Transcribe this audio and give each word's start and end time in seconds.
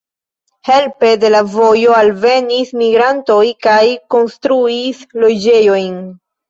Helpe 0.69 1.11
de 1.23 1.31
la 1.35 1.41
vojo 1.57 1.93
alvenis 1.99 2.73
migrantoj 2.81 3.45
kaj 3.69 3.79
konstruis 4.17 5.09
loĝejojn. 5.25 6.07